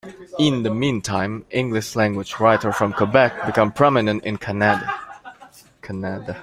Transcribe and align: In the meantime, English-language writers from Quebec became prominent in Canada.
In 0.39 0.63
the 0.63 0.71
meantime, 0.73 1.45
English-language 1.51 2.39
writers 2.39 2.75
from 2.75 2.91
Quebec 2.91 3.45
became 3.45 3.69
prominent 3.71 4.23
in 4.25 4.37
Canada. 4.37 4.97